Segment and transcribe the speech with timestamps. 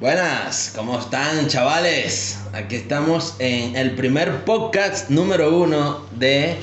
[0.00, 2.38] Buenas, ¿cómo están chavales?
[2.52, 6.56] Aquí estamos en el primer podcast número uno de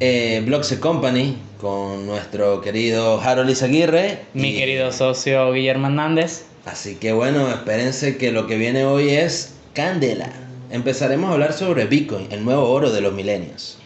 [0.00, 4.22] eh, Blogs Company con nuestro querido Harold Izaguirre.
[4.34, 6.44] Mi y- querido socio Guillermo Hernández.
[6.66, 10.30] Así que bueno, espérense que lo que viene hoy es Candela.
[10.70, 13.78] Empezaremos a hablar sobre Bitcoin, el nuevo oro de los milenios.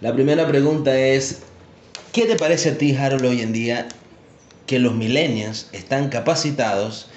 [0.00, 1.40] La primera pregunta es,
[2.12, 3.88] ¿qué te parece a ti, Harold, hoy en día
[4.66, 7.08] que los millennials están capacitados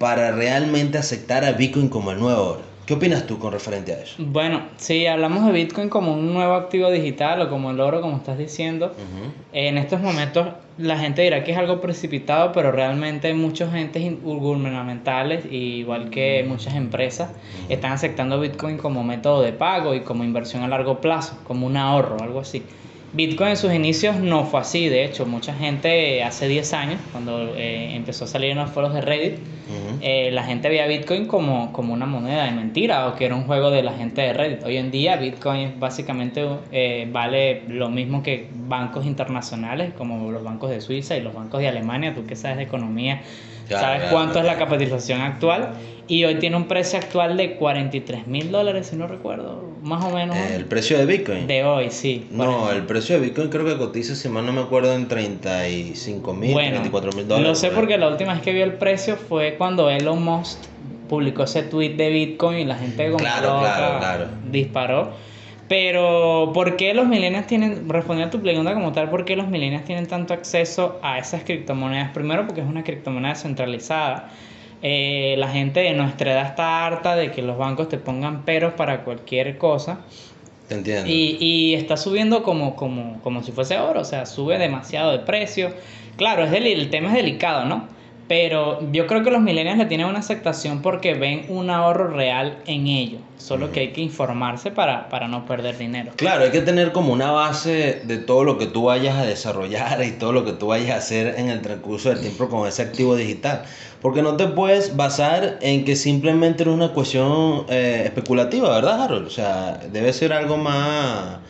[0.00, 2.62] para realmente aceptar a Bitcoin como el nuevo oro?
[2.86, 4.14] ¿Qué opinas tú con referente a eso?
[4.18, 8.16] Bueno, si hablamos de Bitcoin como un nuevo activo digital o como el oro, como
[8.16, 8.94] estás diciendo,
[9.52, 10.48] en estos momentos
[10.78, 16.44] la gente dirá que es algo precipitado, pero realmente muchos entes in- gubernamentales, igual que
[16.48, 17.30] muchas empresas,
[17.68, 21.76] están aceptando Bitcoin como método de pago y como inversión a largo plazo, como un
[21.76, 22.64] ahorro, algo así.
[23.12, 27.54] Bitcoin en sus inicios no fue así, de hecho, mucha gente hace 10 años, cuando
[27.56, 29.38] eh, empezó a salir en los foros de Reddit,
[30.00, 33.44] eh, la gente veía Bitcoin como, como una moneda de mentira o que era un
[33.44, 34.64] juego de la gente de Reddit.
[34.64, 40.70] Hoy en día Bitcoin básicamente eh, vale lo mismo que bancos internacionales como los bancos
[40.70, 42.14] de Suiza y los bancos de Alemania.
[42.14, 43.22] Tú que sabes de economía,
[43.70, 44.48] Claro, sabes claro, cuánto claro.
[44.48, 45.70] es la capitalización actual
[46.08, 50.10] y hoy tiene un precio actual de 43 mil dólares, si no recuerdo, más o
[50.10, 50.36] menos.
[50.36, 51.46] Eh, ¿El precio de Bitcoin?
[51.46, 52.26] De hoy, sí.
[52.32, 56.34] No, el precio de Bitcoin creo que cotiza, si mal no me acuerdo, en 35
[56.34, 57.48] mil, Bueno, 34 mil dólares.
[57.48, 60.58] Lo sé porque la última vez que vi el precio fue cuando Elon Musk
[61.08, 64.24] publicó ese tweet de Bitcoin y la gente como Claro, claro, claro.
[64.50, 65.10] disparó.
[65.70, 69.46] Pero, ¿por qué los millennials tienen, respondiendo a tu pregunta como tal, por qué los
[69.46, 72.10] millennials tienen tanto acceso a esas criptomonedas?
[72.10, 74.30] Primero, porque es una criptomoneda centralizada.
[74.82, 78.72] Eh, la gente de nuestra edad está harta de que los bancos te pongan peros
[78.72, 80.00] para cualquier cosa.
[80.66, 81.08] Te entiendo.
[81.08, 85.20] Y, y está subiendo como, como, como si fuese oro, o sea, sube demasiado de
[85.20, 85.72] precio.
[86.16, 87.86] Claro, es del, el tema es delicado, ¿no?
[88.30, 92.58] Pero yo creo que los millennials le tienen una aceptación porque ven un ahorro real
[92.64, 93.18] en ello.
[93.38, 96.12] Solo que hay que informarse para, para no perder dinero.
[96.14, 100.04] Claro, hay que tener como una base de todo lo que tú vayas a desarrollar
[100.04, 102.82] y todo lo que tú vayas a hacer en el transcurso del tiempo con ese
[102.82, 103.64] activo digital.
[104.00, 109.26] Porque no te puedes basar en que simplemente es una cuestión eh, especulativa, ¿verdad, Harold?
[109.26, 111.40] O sea, debe ser algo más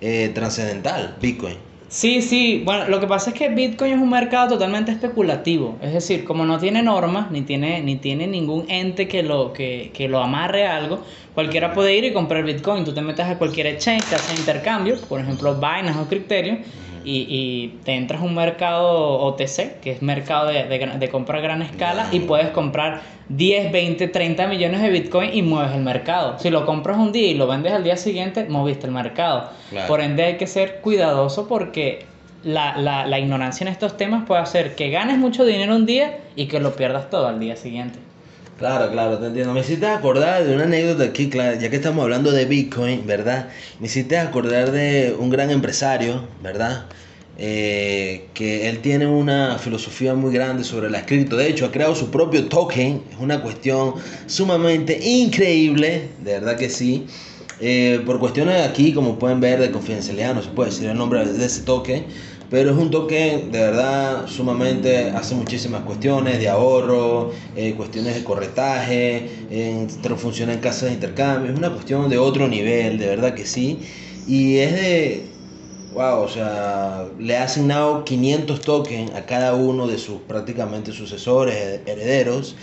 [0.00, 1.69] eh, trascendental, Bitcoin.
[1.90, 5.92] Sí, sí, bueno, lo que pasa es que Bitcoin es un mercado totalmente especulativo, es
[5.92, 10.08] decir, como no tiene normas, ni tiene, ni tiene ningún ente que lo, que, que
[10.08, 11.02] lo amarre a algo,
[11.34, 15.00] cualquiera puede ir y comprar Bitcoin, tú te metes a cualquier exchange que hace intercambio,
[15.00, 16.60] por ejemplo Binance o Criterion,
[17.04, 21.38] y, y te entras a un mercado OTC, que es mercado de, de, de compra
[21.38, 25.82] a gran escala, y puedes comprar 10, 20, 30 millones de Bitcoin y mueves el
[25.82, 26.38] mercado.
[26.38, 29.50] Si lo compras un día y lo vendes al día siguiente, moviste el mercado.
[29.70, 29.86] Claro.
[29.86, 32.06] Por ende hay que ser cuidadoso porque
[32.42, 36.18] la, la, la ignorancia en estos temas puede hacer que ganes mucho dinero un día
[36.36, 37.98] y que lo pierdas todo al día siguiente.
[38.60, 39.54] Claro, claro, te entiendo.
[39.54, 43.48] Me hiciste acordar de una anécdota aquí, claro, ya que estamos hablando de Bitcoin, ¿verdad?
[43.78, 46.84] Me hiciste acordar de un gran empresario, ¿verdad?
[47.38, 51.38] Eh, que él tiene una filosofía muy grande sobre las cripto.
[51.38, 53.02] De hecho, ha creado su propio token.
[53.10, 53.94] Es una cuestión
[54.26, 57.06] sumamente increíble, de verdad que sí.
[57.60, 61.24] Eh, por cuestiones aquí, como pueden ver, de confidencialidad, no se puede decir el nombre
[61.24, 62.04] de ese token.
[62.50, 68.24] Pero es un token de verdad sumamente, hace muchísimas cuestiones de ahorro, eh, cuestiones de
[68.24, 73.34] corretaje, te- funciona en casas de intercambio, es una cuestión de otro nivel, de verdad
[73.34, 73.86] que sí.
[74.24, 75.38] Y es de,
[75.90, 81.82] wow, o sea, le ha asignado 500 tokens a cada uno de sus prácticamente sucesores,
[81.86, 82.56] herederos.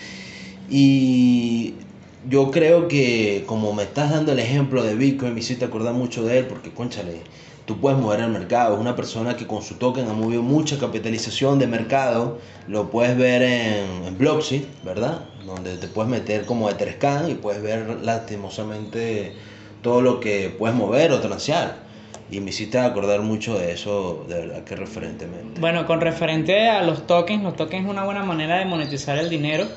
[0.67, 1.89] Y
[2.21, 6.23] yo creo que como me estás dando el ejemplo de Bitcoin, me hiciste acordar mucho
[6.25, 7.29] de él porque, conchale,
[7.67, 8.75] tú puedes mover el mercado.
[8.75, 12.39] Es una persona que con su token ha movido mucha capitalización de mercado.
[12.67, 15.19] Lo puedes ver en, en Blocksy, ¿verdad?
[15.45, 19.33] Donde te puedes meter como Etherscan y puedes ver lastimosamente
[19.81, 21.85] todo lo que puedes mover o transear.
[22.31, 25.59] Y me hiciste acordar mucho de eso, de verdad que referentemente.
[25.59, 29.29] Bueno, con referente a los tokens, los tokens es una buena manera de monetizar el
[29.29, 29.67] dinero,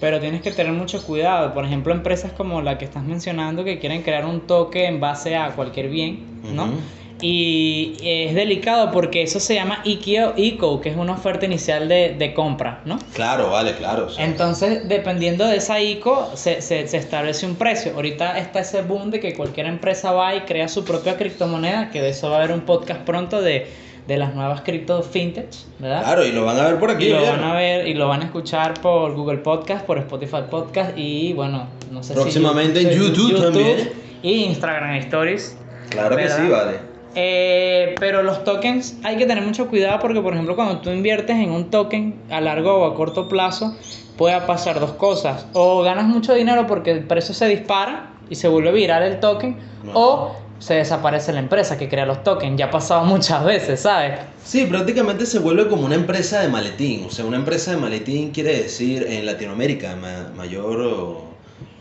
[0.00, 1.54] pero tienes que tener mucho cuidado.
[1.54, 5.36] Por ejemplo, empresas como la que estás mencionando que quieren crear un token en base
[5.36, 6.64] a cualquier bien, ¿no?
[6.64, 6.74] Ujú.
[7.20, 12.14] Y es delicado porque eso se llama ICO, ICO que es una oferta inicial de,
[12.18, 12.98] de compra, ¿no?
[13.14, 14.08] Claro, vale, claro.
[14.18, 17.92] Entonces, dependiendo de esa ICO, se, se, se establece un precio.
[17.94, 22.00] Ahorita está ese boom de que cualquier empresa va y crea su propia criptomoneda, que
[22.00, 23.66] de eso va a haber un podcast pronto de,
[24.06, 25.48] de las nuevas cripto fintech,
[25.80, 26.02] ¿verdad?
[26.04, 27.06] Claro, y lo van a ver por aquí.
[27.06, 30.42] Y lo van a ver y lo van a escuchar por Google Podcast, por Spotify
[30.48, 33.90] Podcast y bueno, no sé Próximamente si en YouTube también.
[34.22, 35.56] y Instagram Stories.
[35.90, 36.87] Claro que sí, vale.
[37.14, 41.36] Eh, pero los tokens hay que tener mucho cuidado porque, por ejemplo, cuando tú inviertes
[41.36, 43.76] en un token a largo o a corto plazo,
[44.16, 45.46] puede pasar dos cosas.
[45.52, 49.56] O ganas mucho dinero porque el precio se dispara y se vuelve viral el token,
[49.94, 52.58] o se desaparece la empresa que crea los tokens.
[52.58, 54.18] Ya ha pasado muchas veces, ¿sabes?
[54.44, 57.04] Sí, prácticamente se vuelve como una empresa de maletín.
[57.06, 59.96] O sea, una empresa de maletín quiere decir en Latinoamérica,
[60.36, 61.24] mayor o,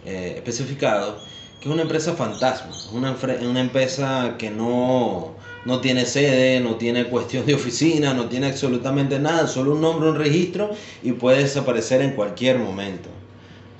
[0.06, 1.18] eh, especificado,
[1.60, 2.72] que es una empresa fantasma.
[2.94, 8.48] Una, una empresa que no, no tiene sede, no tiene cuestión de oficina, no tiene
[8.48, 10.72] absolutamente nada, solo un nombre, un registro
[11.04, 13.10] y puede desaparecer en cualquier momento.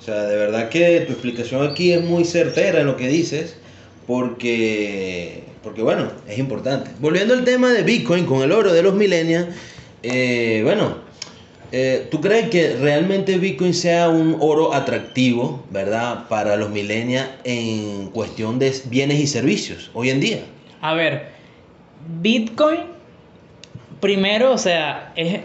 [0.00, 3.56] O sea, de verdad que tu explicación aquí es muy certera en lo que dices
[4.06, 6.90] porque, porque bueno, es importante.
[7.00, 9.48] Volviendo al tema de Bitcoin con el oro de los millennials,
[10.02, 11.07] eh, bueno,
[11.72, 18.08] eh, ¿tú crees que realmente Bitcoin sea un oro atractivo, verdad, para los millennials en
[18.10, 20.38] cuestión de bienes y servicios hoy en día?
[20.80, 21.28] A ver,
[22.20, 22.80] Bitcoin,
[24.00, 25.40] primero, o sea, es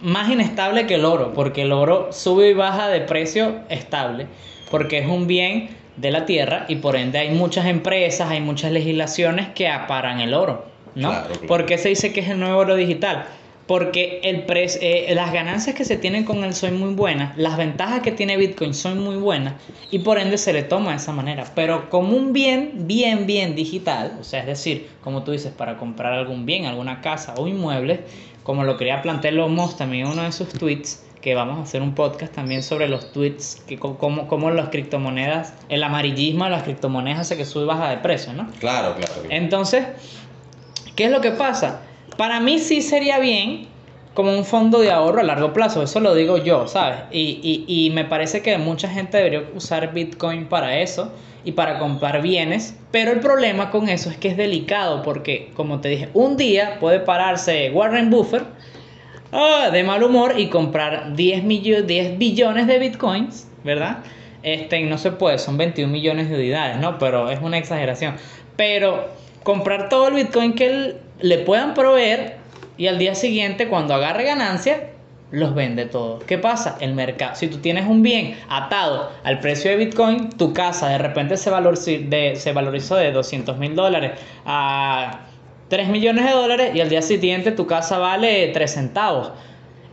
[0.00, 4.26] más inestable que el oro, porque el oro sube y baja de precio estable,
[4.70, 8.72] porque es un bien de la tierra y por ende hay muchas empresas, hay muchas
[8.72, 10.64] legislaciones que aparan el oro,
[10.94, 11.12] ¿no?
[11.46, 13.26] ¿Por qué se dice que es el nuevo oro digital?
[13.68, 18.00] Porque el eh, las ganancias que se tienen con él son muy buenas, las ventajas
[18.00, 19.54] que tiene Bitcoin son muy buenas
[19.90, 21.44] y por ende se le toma de esa manera.
[21.54, 25.76] Pero como un bien, bien, bien digital, o sea, es decir, como tú dices, para
[25.76, 28.00] comprar algún bien, alguna casa o inmueble,
[28.42, 31.82] como lo quería plantear Lomos también en uno de sus tweets, que vamos a hacer
[31.82, 36.62] un podcast también sobre los tweets, que cómo, cómo las criptomonedas, el amarillismo de las
[36.62, 38.48] criptomonedas hace que sube y baja de precio, ¿no?
[38.60, 39.84] Claro, claro, Entonces,
[40.96, 41.82] ¿qué es lo que pasa?
[42.18, 43.66] Para mí sí sería bien
[44.12, 46.98] como un fondo de ahorro a largo plazo, eso lo digo yo, ¿sabes?
[47.10, 51.10] Y, y, y me parece que mucha gente debería usar Bitcoin para eso
[51.44, 55.80] y para comprar bienes, pero el problema con eso es que es delicado porque, como
[55.80, 58.44] te dije, un día puede pararse Warren Buffett
[59.30, 63.98] Ah, de mal humor y comprar 10, 10 billones de bitcoins, ¿verdad?
[64.42, 66.98] Este, no se puede, son 21 millones de unidades, ¿no?
[66.98, 68.16] Pero es una exageración.
[68.56, 69.08] Pero
[69.42, 72.36] comprar todo el bitcoin que le puedan proveer
[72.76, 74.90] y al día siguiente, cuando agarre ganancia,
[75.30, 76.24] los vende todos.
[76.24, 76.76] ¿Qué pasa?
[76.80, 77.34] El mercado.
[77.34, 81.50] Si tú tienes un bien atado al precio de Bitcoin, tu casa de repente se,
[81.50, 84.12] valorizó de, se valorizó de 200 mil dólares
[84.46, 85.20] a
[85.68, 89.32] 3 millones de dólares y al día siguiente tu casa vale 3 centavos.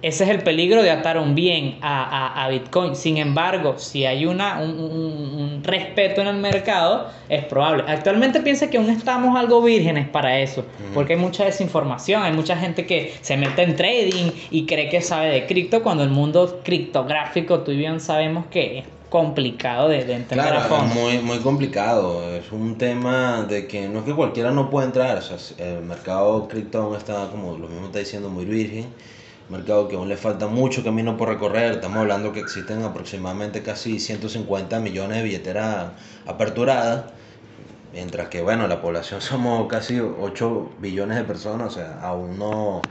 [0.05, 2.95] Ese es el peligro de atar un bien a, Bitcoin.
[2.95, 7.85] Sin embargo, si hay una, un, respeto en el mercado, es probable.
[7.87, 10.63] Actualmente piensa que aún estamos algo vírgenes para eso,
[10.93, 15.01] porque hay mucha desinformación, hay mucha gente que se mete en trading y cree que
[15.01, 20.37] sabe de cripto, cuando el mundo criptográfico, tú y bien sabemos que complicado de, entender
[20.37, 20.93] claro, a fondo.
[20.93, 22.31] Muy, muy complicado.
[22.35, 25.17] Es un tema de que no es que cualquiera no pueda entrar.
[25.17, 28.85] O sea, el mercado cripto aún está, como lo mismo está diciendo, muy virgen.
[29.49, 31.73] Mercado que aún le falta mucho camino por recorrer.
[31.73, 35.91] Estamos hablando que existen aproximadamente casi 150 millones de billeteras
[36.25, 37.05] aperturadas.
[37.93, 41.73] Mientras que, bueno, la población somos casi 8 billones de personas.
[41.73, 42.81] O sea, aún no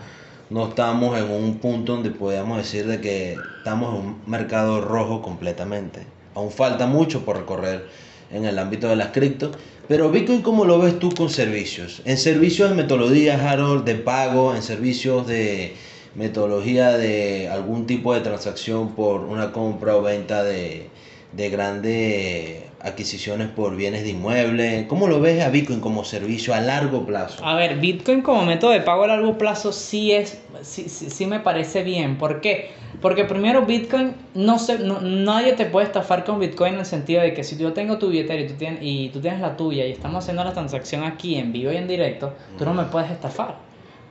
[0.50, 5.22] no estamos en un punto donde podamos decir de que estamos en un mercado rojo
[5.22, 6.06] completamente.
[6.34, 7.86] Aún falta mucho por recorrer
[8.30, 9.52] en el ámbito de las cripto.
[9.88, 12.02] Pero Bitcoin, ¿cómo lo ves tú con servicios?
[12.04, 15.76] En servicios de metodología, Harold, de pago, en servicios de
[16.14, 20.88] metodología de algún tipo de transacción por una compra o venta de,
[21.32, 24.86] de grandes adquisiciones por bienes de inmuebles.
[24.86, 27.44] ¿Cómo lo ves a Bitcoin como servicio a largo plazo?
[27.44, 31.40] A ver, Bitcoin como método de pago a largo plazo sí es, sí, sí, me
[31.40, 32.18] parece bien.
[32.18, 32.72] ¿Por qué?
[33.00, 37.32] Porque primero Bitcoin, no, se, nadie te puede estafar con Bitcoin en el sentido de
[37.32, 39.92] que si yo tengo tu billetera y tú, tienes, y tú tienes la tuya y
[39.92, 43.56] estamos haciendo la transacción aquí en vivo y en directo, tú no me puedes estafar.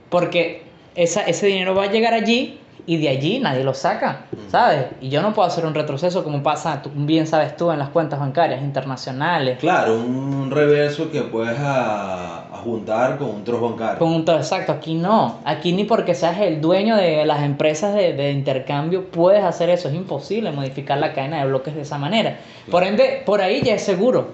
[0.09, 4.87] Porque esa, ese dinero va a llegar allí y de allí nadie lo saca, ¿sabes?
[4.99, 8.19] Y yo no puedo hacer un retroceso como pasa, bien sabes tú, en las cuentas
[8.19, 9.57] bancarias internacionales.
[9.59, 13.99] Claro, un reverso que puedes a, juntar con un trozo bancario.
[13.99, 15.39] Con un exacto, aquí no.
[15.45, 19.87] Aquí ni porque seas el dueño de las empresas de, de, intercambio puedes hacer eso,
[19.87, 22.37] es imposible modificar la cadena de bloques de esa manera.
[22.69, 24.27] Por ende, por ahí ya es seguro.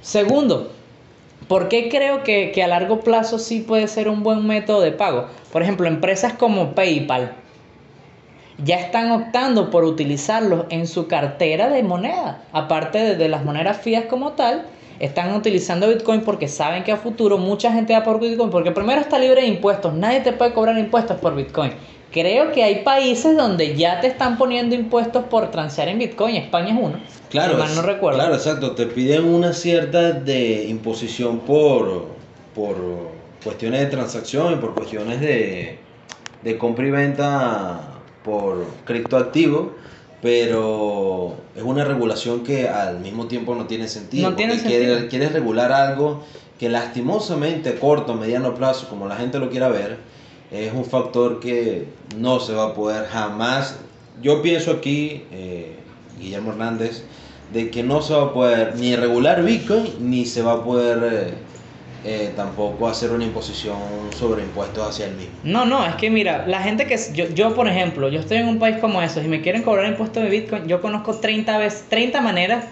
[0.00, 0.72] Segundo,
[1.48, 4.92] ¿Por qué creo que, que, a largo plazo sí puede ser un buen método de
[4.92, 5.26] pago?
[5.52, 7.32] Por ejemplo, empresas como PayPal,
[8.64, 12.42] ya están optando por utilizarlos en su cartera de moneda.
[12.52, 14.66] Aparte de, las monedas fías como tal,
[15.00, 19.00] están utilizando Bitcoin porque saben que a futuro mucha gente va por Bitcoin, porque primero
[19.00, 21.72] está libre de impuestos, nadie te puede cobrar impuestos por Bitcoin.
[22.12, 26.74] Creo que hay países donde ya te están poniendo impuestos por transear en Bitcoin, España
[26.74, 27.00] es uno.
[27.30, 28.18] Claro, no recuerdo.
[28.18, 32.06] Claro, exacto, te piden una cierta de imposición por,
[32.54, 32.76] por
[33.42, 35.78] cuestiones de transacción y por cuestiones de,
[36.42, 37.80] de compra y venta
[38.22, 39.72] por criptoactivo,
[40.20, 44.30] pero es una regulación que al mismo tiempo no tiene sentido.
[44.30, 44.80] No tiene sentido.
[44.96, 46.22] quiere- Quieres regular algo
[46.58, 49.96] que lastimosamente a corto, mediano plazo, como la gente lo quiera ver,
[50.52, 53.78] es un factor que no se va a poder jamás.
[54.20, 55.76] Yo pienso aquí, eh,
[56.18, 57.04] Guillermo Hernández,
[57.52, 60.98] de que no se va a poder ni regular Bitcoin, ni se va a poder
[61.12, 61.34] eh,
[62.04, 63.78] eh, tampoco hacer una imposición
[64.18, 65.32] sobre impuestos hacia el mismo.
[65.44, 66.98] No, no, es que mira, la gente que...
[67.14, 69.86] Yo, yo, por ejemplo, yo estoy en un país como esos y me quieren cobrar
[69.86, 72.64] impuestos de Bitcoin, yo conozco 30, veces, 30 maneras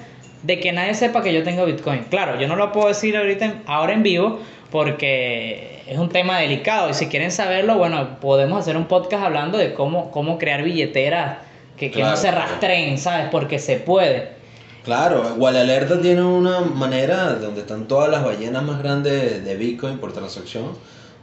[0.43, 2.05] de que nadie sepa que yo tengo Bitcoin.
[2.11, 6.39] Claro, yo no lo puedo decir ahorita, en- ahora en vivo, porque es un tema
[6.39, 10.63] delicado y si quieren saberlo, bueno, podemos hacer un podcast hablando de cómo, cómo crear
[10.63, 11.39] billeteras
[11.77, 13.29] que, que no se rastreen, ¿sabes?
[13.31, 14.29] Porque se puede.
[14.85, 20.13] Claro, Alerta tiene una manera donde están todas las ballenas más grandes de Bitcoin por
[20.13, 20.73] transacción,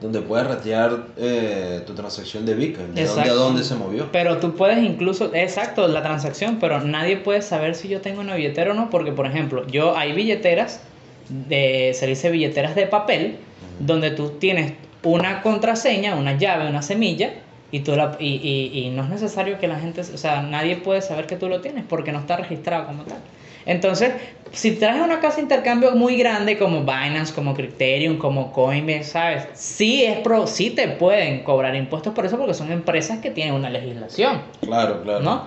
[0.02, 3.36] donde puedes rastrear eh, tu transacción de Bitcoin, de dónde a Exacto.
[3.36, 4.10] dónde se movió.
[4.12, 8.36] Pero tú puedes incluso, exacto, la transacción, pero nadie puede saber si yo tengo una
[8.36, 10.82] billetera o no, porque por ejemplo, yo hay billeteras,
[11.30, 13.38] de, se dice billeteras de papel,
[13.80, 14.74] donde tú tienes
[15.04, 17.32] una contraseña, una llave, una semilla,
[17.72, 20.78] y, tú la, y, y, y no es necesario que la gente, o sea, nadie
[20.78, 23.18] puede saber que tú lo tienes, porque no está registrado como tal.
[23.66, 24.14] Entonces,
[24.54, 29.48] si traes una casa de intercambio muy grande como Binance, como Criterion, como Coinbase, ¿sabes?
[29.54, 33.54] Sí, es pro, sí te pueden cobrar impuestos por eso porque son empresas que tienen
[33.54, 34.42] una legislación.
[34.62, 35.20] Claro, claro.
[35.20, 35.44] ¿no?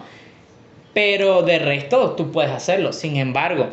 [0.93, 2.93] Pero de resto tú puedes hacerlo.
[2.93, 3.69] Sin embargo,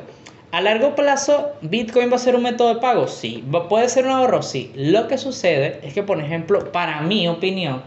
[0.52, 3.08] a largo plazo, ¿Bitcoin va a ser un método de pago?
[3.08, 3.44] Sí.
[3.54, 4.42] ¿Va- ¿Puede ser un ahorro?
[4.44, 4.72] Sí.
[4.76, 7.82] Lo que sucede es que, por ejemplo, para mi opinión,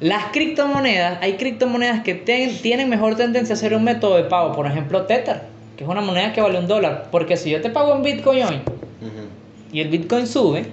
[0.00, 4.52] las criptomonedas, hay criptomonedas que ten- tienen mejor tendencia a ser un método de pago.
[4.52, 5.42] Por ejemplo, Tether,
[5.76, 7.08] que es una moneda que vale un dólar.
[7.10, 9.28] Porque si yo te pago en Bitcoin hoy Ujú,
[9.72, 10.66] y el Bitcoin sube,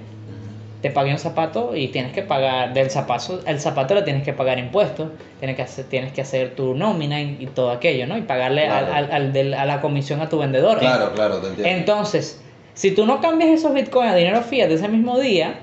[0.82, 4.34] te pagué un zapato y tienes que pagar del zapato, el zapato le tienes que
[4.34, 8.18] pagar impuestos, tienes que hacer, tienes que hacer tu nómina y, y todo aquello, ¿no?
[8.18, 8.94] Y pagarle al- Claro.
[8.94, 10.80] al, al del- a la comisión a tu vendedor.
[10.80, 11.70] Claro, claro, te entiendo.
[11.74, 12.42] Entonces,
[12.74, 15.60] si tú no cambias esos bitcoins a dinero fiat de ese mismo día,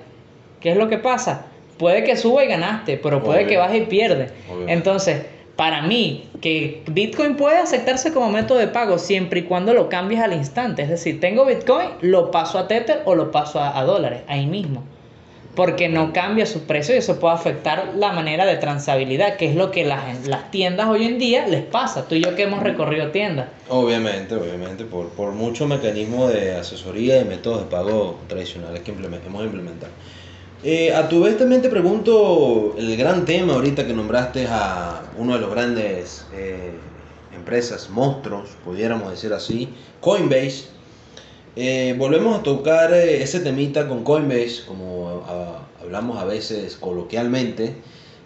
[0.60, 1.44] ¿qué es lo que pasa?
[1.80, 3.48] Puede que suba y ganaste, pero puede Obvio.
[3.48, 4.28] que baje y pierde.
[4.48, 4.72] Obviamente.
[4.74, 5.22] Entonces,
[5.56, 10.20] para mí, que Bitcoin puede aceptarse como método de pago siempre y cuando lo cambies
[10.20, 10.82] al instante.
[10.82, 14.44] Es decir, tengo Bitcoin, lo paso a Tether o lo paso a, a dólares, ahí
[14.44, 14.84] mismo.
[15.54, 19.56] Porque no cambia su precio y eso puede afectar la manera de transabilidad, que es
[19.56, 22.06] lo que las, las tiendas hoy en día les pasa.
[22.06, 23.48] Tú y yo que hemos recorrido tiendas.
[23.70, 29.44] Obviamente, obviamente, por, por muchos mecanismos de asesoría y métodos de pago tradicionales que hemos
[29.44, 29.92] implementado.
[30.62, 35.32] Eh, a tu vez también te pregunto el gran tema ahorita que nombraste a uno
[35.32, 36.72] de los grandes eh,
[37.34, 40.64] empresas, monstruos, pudiéramos decir así, Coinbase.
[41.56, 47.76] Eh, volvemos a tocar eh, ese temita con Coinbase, como ah, hablamos a veces coloquialmente,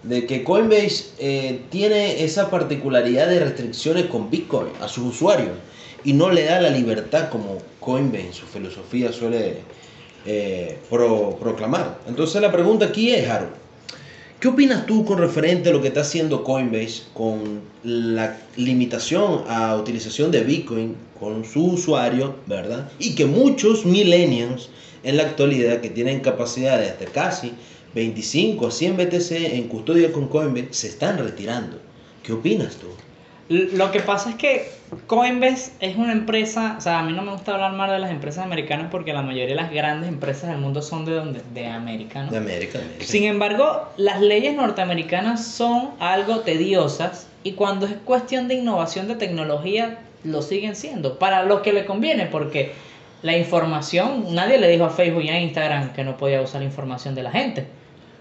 [0.02, 5.56] de que Coinbase eh, tiene esa particularidad de restricciones con Bitcoin a sus usuarios
[6.02, 9.58] y no le da la libertad como Coinbase en su filosofía suele
[10.26, 12.00] eh, pro- proclamar.
[12.06, 13.52] Entonces la pregunta aquí es, Harold,
[14.40, 19.76] ¿qué opinas tú con referente a lo que está haciendo Coinbase con la limitación a
[19.76, 22.90] utilización de Bitcoin con su usuario, verdad?
[22.98, 24.70] Y que muchos millennials
[25.02, 27.52] en la actualidad que tienen capacidad de hasta casi
[27.94, 31.78] 25 a 100 BTC en custodia con Coinbase se están retirando.
[32.22, 32.86] ¿Qué opinas tú?
[33.48, 34.70] Lo que pasa es que
[35.06, 38.10] Coinbase es una empresa, o sea, a mí no me gusta hablar mal de las
[38.10, 41.66] empresas americanas porque la mayoría de las grandes empresas del mundo son de donde, de
[41.66, 42.30] América, ¿no?
[42.30, 42.78] De América.
[42.78, 43.04] América.
[43.04, 49.16] Sin embargo, las leyes norteamericanas son algo tediosas y cuando es cuestión de innovación de
[49.16, 52.72] tecnología lo siguen siendo para lo que le conviene porque
[53.22, 56.66] la información, nadie le dijo a Facebook y a Instagram que no podía usar la
[56.66, 57.66] información de la gente.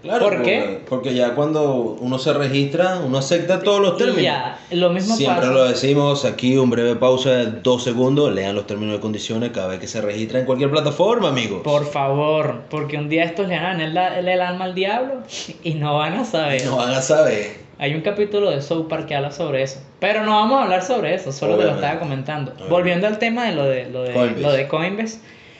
[0.03, 0.79] Claro, ¿Por porque, qué?
[0.89, 4.21] porque ya cuando uno se registra, uno acepta todos los Y términos.
[4.23, 5.53] ya, lo mismo Siempre pasa.
[5.53, 9.67] lo decimos, aquí un breve pausa de dos segundos, lean los términos y condiciones cada
[9.69, 11.61] vez que se registra en cualquier plataforma, amigos.
[11.63, 15.21] Por favor, porque un día estos le dan el, el, el alma al diablo
[15.63, 16.65] y no van a saber.
[16.65, 17.63] No van a saber.
[17.79, 19.79] Hay un capítulo de South Park que habla sobre eso.
[19.99, 22.51] Pero no vamos a hablar sobre eso, solo te lo estaba comentando.
[22.51, 22.69] Obviamente.
[22.73, 24.41] Volviendo al tema de lo de, lo, de, Coinbase.
[24.41, 25.19] lo de Coinbase.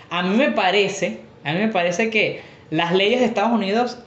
[0.10, 3.98] A mí me parece, a mí me parece que las leyes de Estados Unidos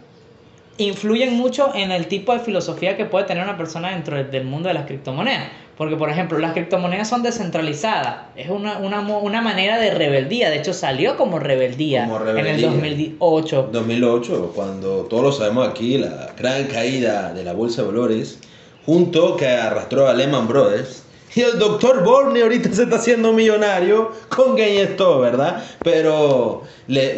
[0.78, 4.68] influyen mucho en el tipo de filosofía que puede tener una persona dentro del- mundo
[4.68, 5.49] de las criptomonedas.
[5.76, 8.16] Porque, por ejemplo, las criptomonedas son descentralizadas.
[8.35, 10.49] Es una, una, una manera de rebeldía.
[10.49, 12.68] De hecho, salió como rebeldía, Como en el rebeldía.
[12.71, 13.68] 2008.
[13.73, 18.38] 2008, cuando todos lo sabemos aquí, la gran caída de la bolsa de valores,
[18.87, 21.02] junto que arrastró a Lehman Brothers
[21.37, 25.62] Y el doctor Borne ahorita se está haciendo millonario con GameStop, ¿verdad?
[25.85, 26.62] Pero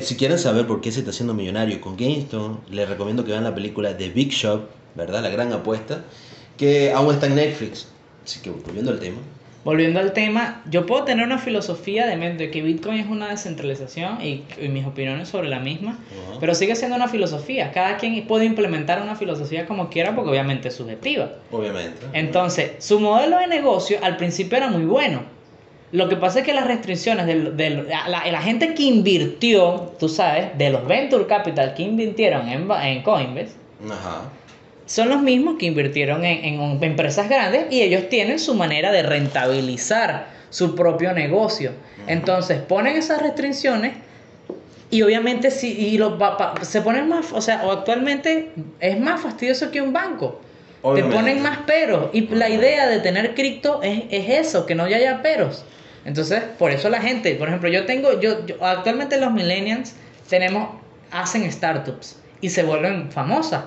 [0.03, 3.45] si quieren saber por qué se está haciendo millonario con GameStop, les recomiendo que vean
[3.45, 4.63] la película The Big Shop,
[4.97, 5.23] ¿verdad?
[5.23, 6.03] La gran apuesta,
[6.57, 7.87] que aún está en Netflix.
[8.25, 9.19] Así que volviendo al tema.
[9.69, 14.43] Volviendo al tema, yo puedo tener una filosofía de, que Bitcoin es una descentralización y,
[14.59, 16.39] y mis opiniones sobre la misma, Ajá.
[16.41, 17.71] pero sigue siendo una filosofía.
[17.73, 21.33] Cada quien puede implementar una filosofía como quiera porque obviamente es subjetiva.
[21.53, 22.07] Obviamente.
[22.15, 25.21] Entonces, su modelo de negocio al principio era muy bueno.
[25.93, 30.09] Lo que pasa es que las restricciones del, del- la, la gente que invirtió, tú
[30.09, 33.53] sabes, de los venture capital que invirtieron en, en Coinbase,
[33.85, 34.23] Ajá.
[34.89, 39.03] Son los mismos que invirtieron en, en empresas grandes y ellos tienen su manera de
[39.03, 41.73] rentabilizar su propio negocio.
[42.07, 43.93] Entonces ponen esas restricciones
[44.91, 46.15] y obviamente si y los
[46.63, 50.41] se ponen más, o sea, o actualmente es más fastidioso que un banco.
[50.81, 51.15] Obviamente.
[51.17, 54.85] Te ponen más peros y la idea de tener cripto es, es eso, que no
[54.85, 55.67] haya peros.
[56.07, 59.95] Entonces, por eso la gente, por ejemplo, yo tengo, yo, yo- actualmente los millennials
[60.31, 60.71] tenemos,
[61.11, 63.65] hacen startups y se vuelven famosas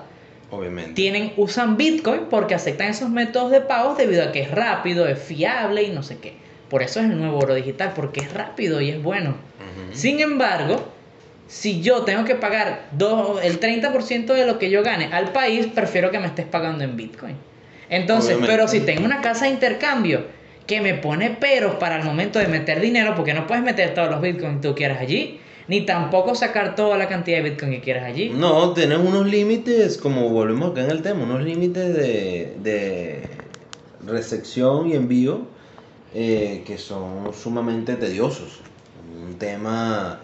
[0.51, 0.93] Obviamente.
[0.93, 5.17] tienen, usan Bitcoin porque aceptan esos métodos de pagos debido a que es rápido, es
[5.17, 6.36] fiable y no sé qué.
[6.70, 9.36] Por eso es el nuevo oro digital, porque es rápido y es bueno.
[9.91, 10.89] Sin embargo,
[11.48, 15.67] si yo tengo que pagar dos, el 30% de lo que yo gane al país,
[15.67, 17.36] prefiero que me estés pagando en Bitcoin.
[17.89, 18.53] Entonces, Obviamente.
[18.53, 20.27] pero si tengo una casa de intercambio
[20.65, 24.10] que me pone peros para el momento de meter dinero, porque no puedes meter todos
[24.10, 27.82] los Bitcoins que tú quieras allí, ni tampoco sacar toda la cantidad de Bitcoin que
[27.82, 28.30] quieras allí.
[28.30, 33.30] No, tenemos unos límites, como volvemos acá en el tema, unos límites de, de
[34.06, 35.48] recepción y envío
[36.13, 38.60] eh, que son sumamente tediosos.
[39.24, 40.20] Un tema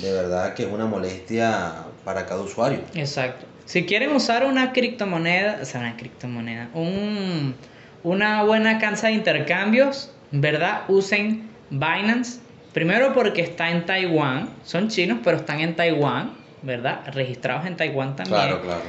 [0.00, 2.80] de verdad que es una molestia para cada usuario.
[2.94, 3.46] Exacto.
[3.64, 7.54] Si quieren usar una criptomoneda, o sea, una criptomoneda, un,
[8.02, 10.82] una buena casa de intercambios, ¿verdad?
[10.88, 12.40] Usen Binance.
[12.78, 16.30] Primero porque está en Taiwán, son chinos, pero están en Taiwán,
[16.62, 17.00] ¿verdad?
[17.12, 18.40] Registrados en Taiwán también.
[18.40, 18.80] Claro, claro.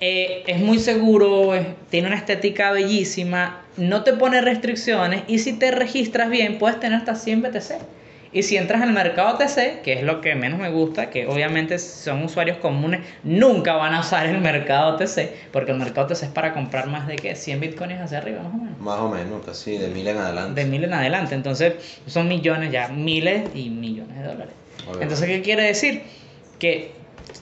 [0.00, 5.52] Eh, es muy seguro, es- tiene una estética bellísima, no te pone restricciones y si
[5.58, 7.74] te registras bien puedes tener hasta 100 BTC.
[8.34, 11.78] Y si entras al mercado TC, que es lo que menos me gusta, que obviamente
[11.78, 16.28] son usuarios comunes, nunca van a usar el mercado TC, porque el mercado TC es
[16.30, 17.36] para comprar más de ¿qué?
[17.36, 18.80] 100 bitcoins hacia arriba, más o menos.
[18.80, 20.60] Más o menos, casi de mil en adelante.
[20.60, 21.36] De mil en adelante.
[21.36, 21.74] Entonces,
[22.08, 24.54] son millones ya, miles y millones de dólares.
[24.80, 25.04] Obviamente.
[25.04, 26.02] Entonces, ¿qué quiere decir?
[26.58, 26.90] Que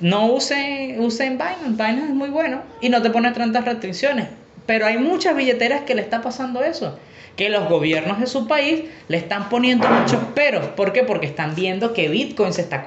[0.00, 1.70] no usen, usen Binance.
[1.70, 4.28] Binance es muy bueno y no te pone tantas restricciones.
[4.66, 6.98] Pero hay muchas billeteras que le está pasando eso.
[7.36, 10.66] Que los gobiernos de su país le están poniendo muchos peros.
[10.76, 11.02] ¿Por qué?
[11.02, 12.84] Porque están viendo que Bitcoin se está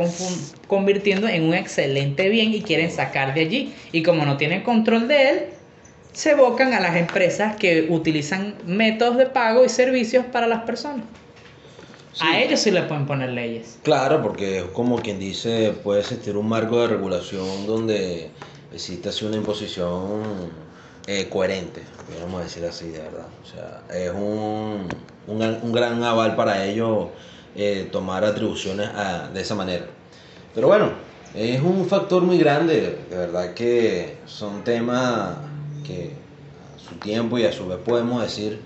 [0.68, 3.74] convirtiendo en un excelente bien y quieren sacar de allí.
[3.92, 5.40] Y como no tienen control de él,
[6.14, 11.06] se evocan a las empresas que utilizan métodos de pago y servicios para las personas.
[12.14, 12.24] Sí.
[12.26, 13.78] A ellos sí le pueden poner leyes.
[13.84, 18.30] Claro, porque es como quien dice, puede existir un marco de regulación donde
[18.74, 20.24] existe así una imposición
[21.08, 23.28] eh, coherente, podríamos decir así, de verdad.
[23.44, 24.88] O sea, es un,
[25.28, 27.10] un, un gran aval para ellos
[27.56, 29.86] eh, tomar atribuciones a- de esa manera.
[30.54, 30.92] Pero bueno,
[31.34, 35.36] es un factor muy grande, de verdad que son temas
[35.86, 36.12] que
[36.76, 38.60] a su tiempo y a su vez podemos decir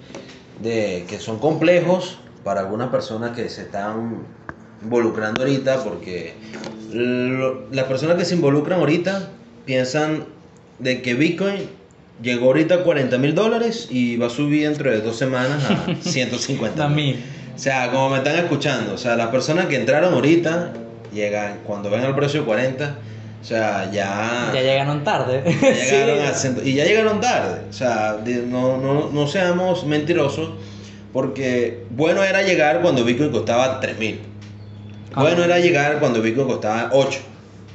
[0.61, 4.23] de que son complejos para algunas personas que se están
[4.81, 6.35] involucrando ahorita porque
[7.71, 9.29] las personas que se involucran ahorita
[9.65, 10.25] piensan
[10.79, 11.69] de que Bitcoin
[12.21, 15.95] llegó ahorita a 40 mil dólares y va a subir dentro de dos semanas a
[16.01, 17.23] 150 mil.
[17.55, 20.73] O sea, como me están escuchando, o sea, las personas que entraron ahorita
[21.13, 22.95] llegan cuando ven el precio de 40,
[23.41, 25.43] o sea, ya, Ya llegaron tarde.
[25.61, 26.47] ya llegaron Sí.
[26.47, 27.61] a y ya llegaron tarde.
[27.69, 30.51] O sea, no, no, no seamos mentirosos,
[31.11, 34.19] porque bueno era llegar cuando Bitcoin costaba 3 mil.
[35.13, 35.21] Ah.
[35.23, 37.19] Bueno era llegar cuando Bitcoin costaba 8,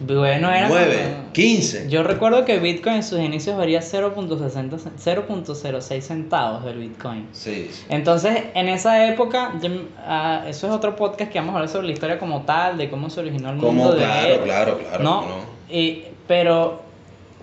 [0.00, 1.88] Bueno, era 9, como- 15.
[1.88, 7.28] Yo recuerdo que Bitcoin en sus inicios valía 0.60 cen- 0.06 centavos del Bitcoin.
[7.32, 7.84] Sí, sí.
[7.88, 9.70] Entonces, en esa época, yo-
[10.06, 12.90] ah, eso es otro podcast que vamos a hablar sobre la historia como tal, de
[12.90, 15.04] cómo se originó el mundo Como, de claro, claro, claro.
[15.04, 15.20] ¿no?
[15.22, 15.34] ¿no?
[15.70, 16.82] Y- pero,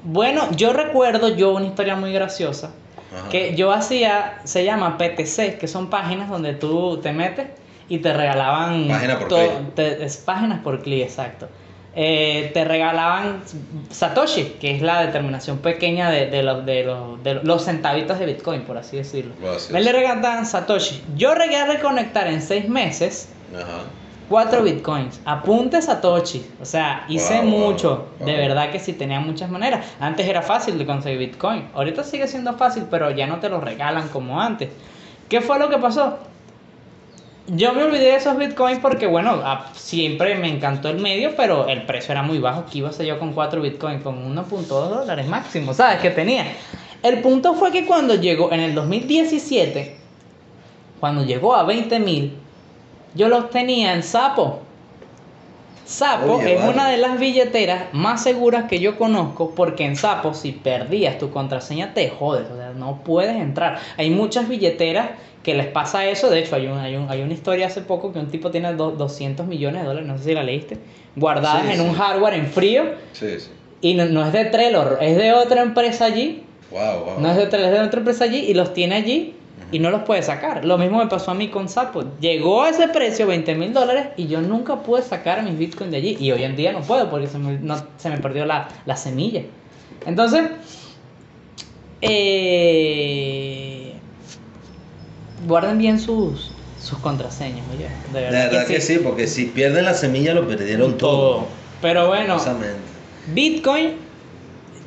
[0.03, 2.71] bueno, yo recuerdo yo una historia muy graciosa,
[3.17, 3.29] Ajá.
[3.29, 7.47] que yo hacía, se llama PTC, que son páginas donde tú te metes
[7.87, 8.87] y te regalaban...
[8.87, 10.19] Página por clic.
[10.25, 11.47] páginas por clic, exacto.
[11.93, 13.41] Eh, te regalaban
[13.89, 18.25] Satoshi, que es la determinación pequeña de, de los, de, los, de los centavitos de
[18.27, 19.34] Bitcoin, por así decirlo.
[19.71, 21.04] Me le regalaban Satoshi.
[21.17, 23.84] Yo llegué a reconectar en seis meses Ajá.
[24.30, 25.19] 4 bitcoins.
[25.25, 26.45] Apunte Satoshi.
[26.62, 28.08] O sea, hice Wow, wow, mucho.
[28.19, 28.27] wow.
[28.27, 29.86] De verdad que sí tenía muchas maneras.
[29.99, 31.67] Antes era fácil de conseguir bitcoin.
[31.73, 34.69] Ahorita sigue siendo fácil, pero ya no te lo regalan como antes.
[35.27, 36.19] ¿Qué fue lo que pasó?
[37.53, 41.67] Yo me olvidé de esos bitcoins porque, bueno, a- siempre me encantó el medio, pero
[41.67, 42.65] el precio era muy bajo.
[42.71, 44.01] ¿Qué iba a hacer yo con 4 bitcoins?
[44.03, 45.99] Con 1.2 dólares máximo, ¿sabes?
[45.99, 46.45] Que tenía.
[47.03, 49.97] El punto fue que cuando llegó, en el 2017,
[50.99, 52.37] cuando llegó a 20 mil,
[53.15, 54.61] yo los tenía en Sapo.
[55.91, 56.69] Sapo es vale.
[56.73, 61.30] una de las billeteras más seguras que yo conozco porque en Sapo si perdías tu
[61.32, 63.77] contraseña te jodes, o sea, no puedes entrar.
[63.97, 65.10] Hay muchas billeteras
[65.43, 68.13] que les pasa eso, de hecho hay, un, hay, un- hay una historia hace poco
[68.13, 70.77] que un tipo tiene do- 200 millones de dólares, no sé si la leíste,
[71.15, 71.82] guardadas Sí, en sí.
[71.82, 73.49] un hardware en frío Sí, sí.
[73.82, 77.19] y no, no es de Trello, es de otra empresa allí, Wow, wow.
[77.19, 79.36] no es de Trello, es de otra empresa allí y los tiene allí
[79.71, 80.65] y no los puede sacar.
[80.65, 82.03] Lo mismo me pasó a mí con Sapo.
[82.19, 85.97] Llegó a ese precio, 20 mil dólares, y yo nunca pude sacar mis bitcoins de
[85.97, 86.17] allí.
[86.19, 88.95] Y hoy en día no puedo porque se me, no- se me perdió la, la
[88.97, 89.43] semilla.
[90.05, 90.43] Entonces,
[92.01, 93.93] eh,
[95.47, 97.88] guarden bien sus, sus contraseñas, oye.
[98.13, 101.45] De verdad, verdad que sí, porque si pierden la semilla lo perdieron todo.
[101.81, 102.36] Pero bueno.
[103.34, 103.93] Bitcoin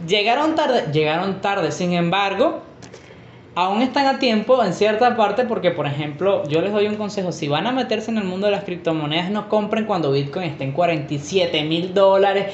[0.06, 2.62] llegaron tarde, llegaron tarde, sin embargo,
[3.54, 7.32] aún están a tiempo en cierta parte porque, por ejemplo, yo les doy un consejo,
[7.32, 10.64] si van a meterse en el mundo de las criptomonedas, no compren cuando Bitcoin esté
[10.64, 12.52] en 47 mil dólares.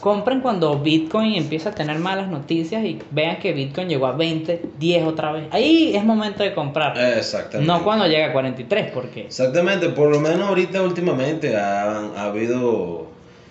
[0.00, 4.62] Compren cuando Bitcoin empieza a tener malas noticias y vean que Bitcoin llegó a 20,
[4.78, 5.46] 10 otra vez.
[5.50, 6.96] Ahí es momento de comprar.
[7.18, 7.66] Exactamente.
[7.66, 9.22] No cuando llega a 43, porque...
[9.22, 13.06] Exactamente, por lo menos ahorita últimamente han- ha, habido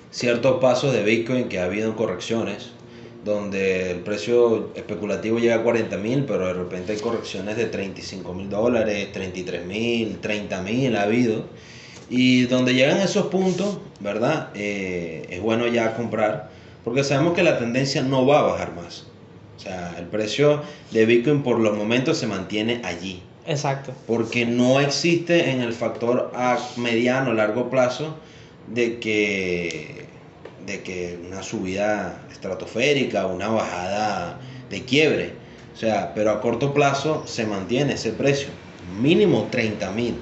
[0.09, 2.71] ciertos pasos de Bitcoin que ha habido correcciones,
[3.27, 8.33] donde el precio especulativo llega a 40 mil, pero de repente hay correcciones de 35
[8.33, 11.45] mil dólares, 33 mil, 30 mil ha habido.
[12.09, 14.49] Y donde llegan esos puntos, ¿verdad?
[14.55, 16.49] Eh, es bueno ya comprar,
[16.85, 19.05] porque sabemos que la tendencia no va a bajar más.
[19.57, 20.61] O sea, el precio
[20.91, 23.91] de Bitcoin por los momentos se mantiene allí Exacto.
[24.05, 28.15] porque no existe en el factor a mediano largo plazo
[28.67, 30.05] de que
[30.67, 34.37] de que una subida estratosférica una bajada
[34.69, 35.31] de quiebre.
[35.73, 38.49] O sea pero a corto plazo se mantiene ese precio.
[39.01, 40.15] Mínimo 30 mil.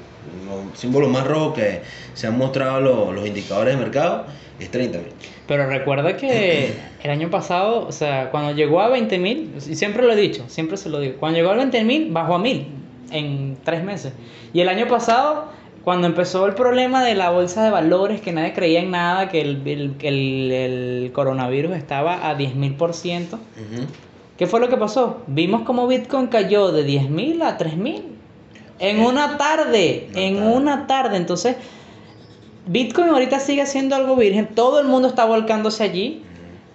[0.46, 1.82] Los símbolos más rojos que
[2.14, 4.26] se han mostrado los, los indicadores de mercado
[4.60, 5.08] es 30 mil.
[5.48, 10.04] Pero recuerda que el año pasado, o sea, cuando llegó a 20 mil, y siempre
[10.04, 12.68] lo he dicho, siempre se lo digo, cuando llegó a 20 mil bajó a mil
[13.12, 14.14] en tres meses.
[14.54, 15.52] Y el año pasado,
[15.86, 19.40] cuando empezó el problema de la bolsa de valores, que nadie creía en nada, que
[19.40, 23.40] el, el- el- el coronavirus estaba a 10 mil por ciento,
[24.38, 25.20] ¿qué fue lo que pasó?
[25.28, 28.04] Vimos como Bitcoin cayó de 10 mil a 3 mil.
[28.80, 30.50] En una tarde, en tarde.
[30.54, 31.16] una tarde.
[31.18, 31.56] Entonces,
[32.68, 36.24] Bitcoin ahorita sigue siendo algo virgen, todo el mundo está volcándose allí,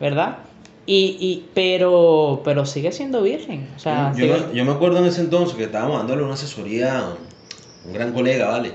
[0.01, 0.39] ¿verdad?
[0.87, 3.69] Y, y, pero, pero sigue siendo virgen.
[3.77, 7.01] O sea, yo, sigue- yo me acuerdo en ese entonces que estábamos dándole una asesoría
[7.01, 7.15] a
[7.85, 8.73] un gran colega, ¿vale?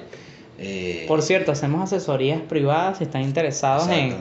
[0.58, 4.16] Eh, por cierto, hacemos asesorías privadas si están interesados en,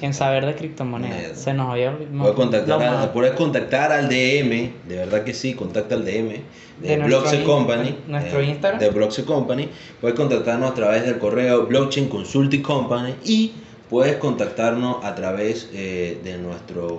[0.00, 1.16] en saber de criptomonedas.
[1.16, 1.34] Moneda.
[1.34, 6.04] Se nos había Puedes contactar, puedes contactar al DM, de verdad que sí, contacta al
[6.04, 6.42] DM
[6.80, 7.96] de, De Blockchain Company.
[8.06, 8.80] nuestro eh, Instagram.
[8.80, 9.68] De Blockchain Company.
[10.00, 13.52] Puedes contactarnos a través del correo Blockchain Consulting Company y
[13.88, 16.92] puedes contactarnos a través eh, de nuestros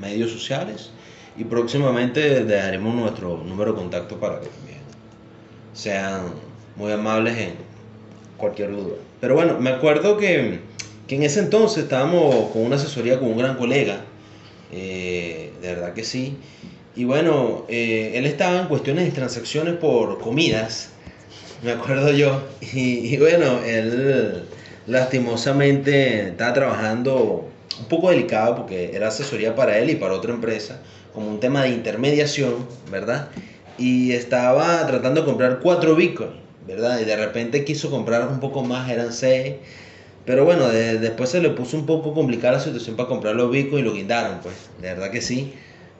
[0.00, 0.90] medios sociales
[1.36, 4.78] y próximamente dejaremos nuestro número de contacto para que también
[5.72, 6.22] sean
[6.76, 7.65] muy amables en
[8.36, 8.96] cualquier duda.
[9.20, 10.60] Pero bueno, me acuerdo que,
[11.06, 14.00] que en ese entonces estábamos con una asesoría con un gran colega,
[14.72, 16.36] eh, de verdad que sí.
[16.94, 20.90] Y bueno, eh, él estaba en cuestiones de transacciones por comidas,
[21.62, 22.42] me acuerdo yo.
[22.72, 24.44] Y, y bueno, él
[24.86, 30.80] lastimosamente estaba trabajando un poco delicado porque era asesoría para él y para otra empresa,
[31.12, 33.28] como un tema de intermediación, ¿verdad?
[33.78, 36.34] Y estaba tratando de comprar cuatro bitcoins,
[36.66, 37.00] ¿verdad?
[37.00, 39.54] Y de repente quiso comprar un poco más, eran seis.
[40.24, 43.50] Pero bueno, de- después se le puso un poco complicada la situación para comprar los
[43.50, 45.54] bitcoins y lo guindaron, pues, de verdad que sí.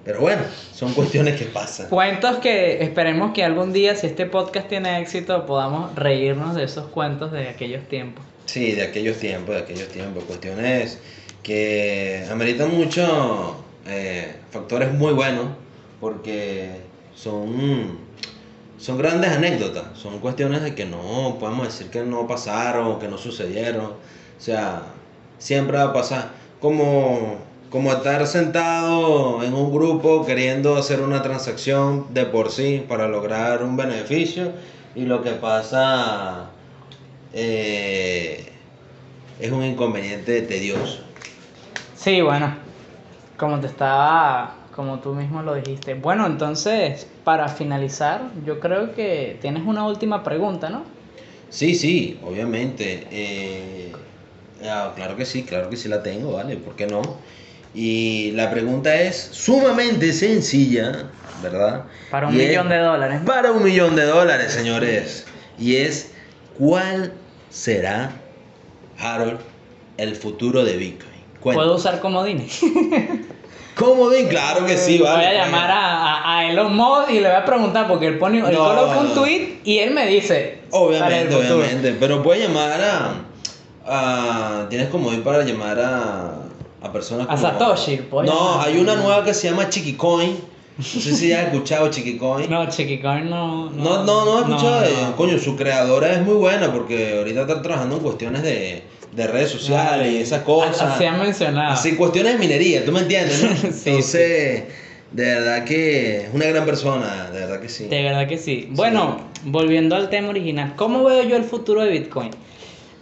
[0.05, 1.89] Pero bueno, son cuestiones que pasan.
[1.89, 6.87] Cuentos que esperemos que algún día, si este podcast tiene éxito, podamos reírnos de esos
[6.89, 8.25] cuentos de aquellos tiempos.
[8.47, 10.25] Sí, de aquellos tiempos, de aquellos tiempos.
[10.25, 10.99] Cuestiones
[11.43, 13.09] que ameritan muchos
[13.87, 15.47] eh, factores muy buenos
[16.01, 16.71] porque
[17.15, 17.99] son,
[18.87, 19.99] son grandes anécdotas.
[19.99, 23.87] Son cuestiones de que no podemos decir que no pasaron, que no sucedieron.
[23.87, 24.83] O sea,
[25.39, 26.29] siempre va a pasar.
[26.61, 33.09] Como, como estar sentado en un grupo queriendo hacer una transacción de por sí para
[33.09, 34.53] lograr un beneficio
[34.95, 36.51] y lo que pasa
[37.33, 38.53] eh,
[39.41, 41.01] es un inconveniente tedioso.
[41.97, 42.55] Sí, bueno,
[43.37, 45.95] como te estaba como tú mismo lo dijiste.
[45.95, 50.85] Bueno, entonces, para finalizar, yo creo que tienes una última pregunta, ¿no?
[51.49, 53.07] Sí, sí, obviamente.
[53.11, 53.93] Eh,
[54.69, 56.57] ah, claro que sí, claro que sí la tengo, ¿vale?
[56.57, 57.01] ¿Por qué no?
[57.75, 61.11] Y la pregunta es sumamente sencilla,
[61.43, 61.85] ¿verdad?
[62.11, 63.21] Para un Y es- millón de dólares.
[63.27, 65.27] Para un millón de dólares, señores.
[65.59, 66.13] Y es,
[66.59, 67.13] ¿cuál
[67.51, 68.13] será,
[68.99, 69.41] Harold,
[69.97, 71.17] el futuro de Bitcoin?
[71.41, 72.61] ¿Puedo usar comodines?
[73.77, 75.17] Comodín, claro que sí, vale.
[75.27, 78.19] voy a llamar a, a- a Elon Musk y le voy a preguntar porque él
[78.19, 79.13] pone, él No, coloca un no.
[79.15, 80.61] tweet y él me dice.
[80.71, 81.95] Obviamente, obviamente.
[82.01, 83.15] Pero puedes llamar a,
[83.87, 86.33] a- Tienes comodín para llamar a,
[86.83, 87.43] a personas A como...
[87.43, 90.39] Satoshi, puedes No, hay una nueva que se llama Chiquicoin.
[90.79, 92.51] No sé si has escuchado Chiquicoin.
[92.51, 93.71] No, Chiquicoin no.
[93.71, 95.17] No, no, no he escuchado de no.
[95.17, 99.51] Coño, su creadora es muy buena porque ahorita está trabajando en cuestiones de, de redes
[99.51, 100.81] sociales y esas cosas.
[100.81, 101.73] Así han mencionado.
[101.73, 103.51] Así, cuestiones de minería, ¿tú me entiendes, no?
[103.73, 104.65] Sí, Entonces,
[105.13, 107.87] de verdad que es una gran persona, de verdad que sí.
[107.87, 108.69] De verdad que sí.
[108.71, 112.31] Bueno, volviendo al tema original, ¿cómo veo yo el futuro de Bitcoin?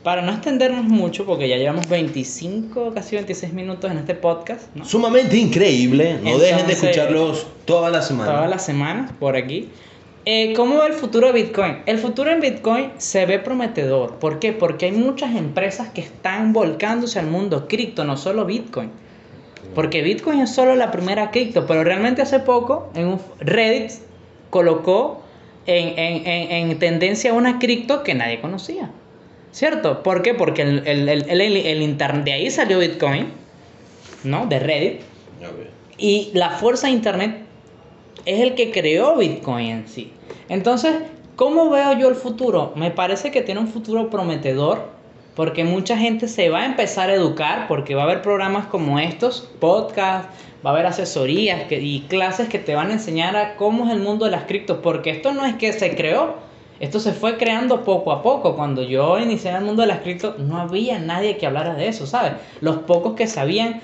[0.03, 4.85] Para no extendernos mucho, porque ya llevamos 25, casi 26 minutos en este podcast, ¿no?
[4.85, 8.31] Sumamente increíble, no dejen de Entonces, escucharlos toda la semana.
[8.31, 9.71] Todas las semanas por aquí.
[10.27, 11.79] Eh, ¿Cómo ve el futuro de Bitcoin?
[11.87, 14.15] El futuro en Bitcoin se ve prometedor.
[14.19, 14.53] ¿Por qué?
[14.53, 18.91] Porque hay muchas empresas que están volcándose al mundo cripto, no solo Bitcoin.
[19.75, 23.91] Porque Bitcoin es solo la primera cripto, pero realmente hace poco en un Reddit
[24.51, 25.23] colocó
[25.67, 28.91] en, en- en- en tendencia una cripto que nadie conocía.
[29.53, 30.03] ¿Cierto?
[30.03, 30.35] ¿Por qué?
[30.35, 33.27] Porque el, el, el, el- internet, de ahí salió Bitcoin,
[34.25, 34.47] ¿no?
[34.47, 35.01] De Reddit.
[35.99, 37.44] Y la fuerza de Internet
[38.27, 40.13] es el que creó Bitcoin en sí.
[40.49, 40.95] Entonces,
[41.37, 42.73] ¿cómo veo yo el futuro?
[42.77, 44.93] Me parece que tiene un futuro prometedor
[45.35, 48.99] porque mucha gente se va a empezar a educar porque va a haber programas como
[48.99, 50.29] estos, podcasts,
[50.65, 53.93] va a haber asesorías que- y clases que te van a enseñar a cómo es
[53.93, 56.37] el mundo de las criptos, porque esto no es que se creó,
[56.81, 58.55] esto se fue creando poco a poco.
[58.57, 61.89] Cuando yo inicié en el mundo de las criptos, no había nadie que hablara de
[61.89, 62.33] eso, ¿sabes?
[62.61, 63.81] Los pocos que sabían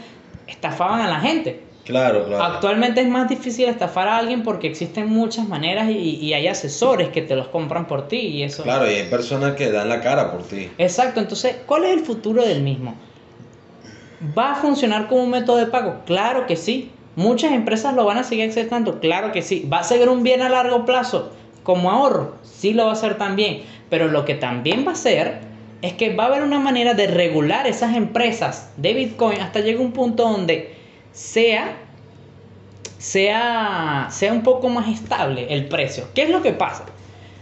[0.47, 1.65] estafaban a la gente.
[1.91, 2.43] Claro, claro.
[2.43, 7.09] Actualmente es más difícil estafar a alguien porque existen muchas maneras y, y hay asesores
[7.09, 8.63] que te los compran por ti y eso.
[8.63, 10.71] Claro, y hay personas que dan la cara por ti.
[10.79, 12.95] Exacto, entonces, ¿cuál es el futuro del mismo?
[14.37, 16.03] ¿Va a funcionar como un método de pago?
[16.07, 16.91] Claro que sí.
[17.17, 19.69] Muchas empresas lo van a seguir aceptando, claro que sí.
[19.71, 21.33] ¿Va a ser un bien a largo plazo
[21.65, 22.37] como ahorro?
[22.43, 23.63] Sí lo va a ser también.
[23.89, 25.41] Pero lo que también va a ser
[25.83, 29.79] es que va a haber una manera de regular esas empresas de Bitcoin hasta llegue
[29.79, 30.77] un punto donde
[31.13, 31.77] sea
[33.01, 36.05] sea, sea un poco más estable el precio.
[36.15, 36.85] ¿Qué es lo que pasa?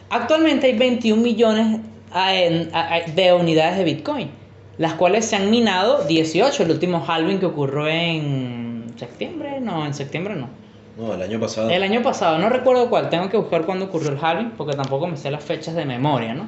[0.09, 1.81] Actualmente hay 21 millones
[2.15, 2.71] eh,
[3.15, 4.31] de unidades de Bitcoin,
[4.79, 9.95] las cuales se han minado 18, el último halving que ocurrió en septiembre, no, en
[9.95, 10.49] septiembre no.
[10.97, 11.71] No, el año pasado.
[11.71, 15.09] El año pasado, no recuerdo cuál, tengo que buscar cuándo ocurrió el halving, porque tampoco
[15.09, 16.47] me sé las fechas de memoria, ¿no?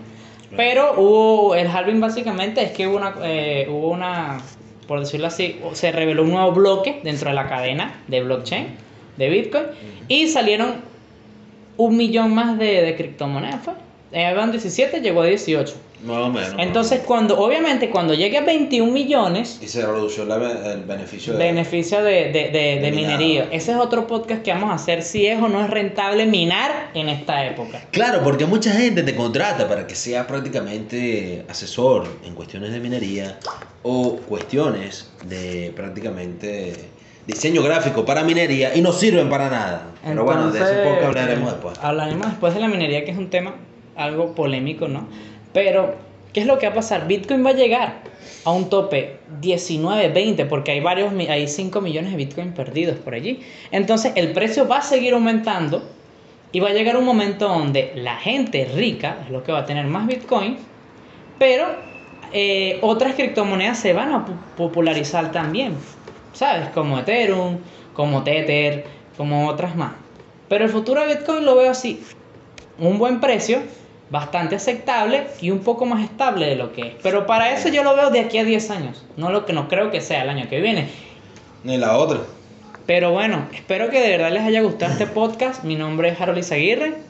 [0.56, 4.38] Pero hubo, el halving básicamente es que hubo una, eh, hubo una,
[4.90, 8.66] por decirlo así, se reveló un nuevo bloque dentro de la cadena de blockchain
[9.18, 9.66] de Bitcoin
[10.08, 10.78] y salieron
[11.76, 13.74] un millón más de, de criptomonedas, fue.
[14.12, 15.74] Eh, Habían 17, llegó a 18.
[16.02, 16.54] Más o menos.
[16.58, 21.38] Entonces, cuando, obviamente, cuando llegue a 21 millones, Y se redució la- el beneficio de...
[21.38, 23.48] beneficio de, de, de- minería.
[23.52, 26.90] Ese es otro podcast que vamos a hacer si es o no es rentable minar
[26.94, 27.82] en esta época.
[27.90, 33.38] Claro, porque mucha gente te contrata para que seas prácticamente asesor en cuestiones de minería
[33.82, 36.72] o cuestiones de prácticamente
[37.26, 39.86] diseño gráfico para minería y no sirven para nada.
[40.04, 41.78] Pero bueno, de ese poco hablaremos después.
[41.82, 43.54] Hablaremos después de la minería, que es un tema
[44.00, 45.06] algo polémico, ¿no?
[45.52, 45.94] Pero,
[46.32, 47.06] ¿qué es lo que va a pasar?
[47.06, 48.00] Bitcoin va a llegar
[48.44, 53.14] a un tope 19, 20, porque hay varios, hay 5 millones de Bitcoin perdidos por
[53.14, 53.40] allí.
[53.70, 55.82] Entonces, el precio va a seguir aumentando
[56.52, 59.66] y va a llegar un momento donde la gente rica es lo que va a
[59.66, 60.56] tener más Bitcoin,
[61.38, 61.66] pero
[62.32, 65.74] eh, otras criptomonedas se van a pu- popularizar también,
[66.32, 66.68] ¿sabes?
[66.70, 67.58] Como Ethereum,
[67.94, 68.84] como Tether,
[69.16, 69.92] como otras más.
[70.48, 72.02] Pero el futuro de Bitcoin lo veo así,
[72.78, 73.60] un buen precio,
[74.10, 76.94] bastante aceptable y un poco más estable de lo que es.
[77.02, 79.68] Pero para eso yo lo veo de aquí a 10 años, no lo que no
[79.68, 80.88] creo que sea el año que viene.
[81.64, 82.20] Ni la otra.
[82.86, 85.62] Pero bueno, espero que de verdad les haya gustado este podcast.
[85.62, 87.09] Mi nombre es Harold Izaguirre.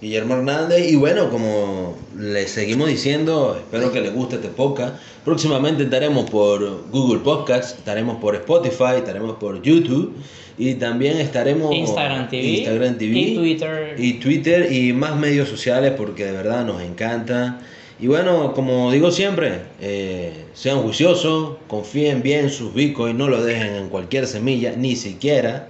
[0.00, 4.94] Guillermo Hernández y bueno, como les seguimos diciendo, espero que les guste este podcast.
[5.24, 10.14] Próximamente estaremos por Google Podcast, estaremos por Spotify, estaremos por YouTube
[10.56, 13.94] y también estaremos Instagram TV, Instagram TV y Twitter.
[13.98, 17.60] y Twitter y más medios sociales porque de verdad nos encanta.
[18.00, 23.74] Y bueno, como digo siempre, eh, sean juiciosos, confíen bien sus bitcoins, no lo dejen
[23.74, 25.68] en cualquier semilla, ni siquiera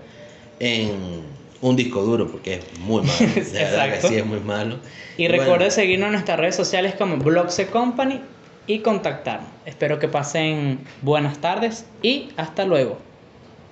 [0.61, 3.18] en un disco duro porque es muy malo.
[3.35, 4.79] De verdad que sí es muy malo.
[5.16, 8.21] Y Bueno, recuerde seguirnos en nuestras redes sociales como Bloxe Company
[8.66, 9.49] y contactarnos.
[9.66, 12.99] Espero que pasen buenas tardes y hasta luego.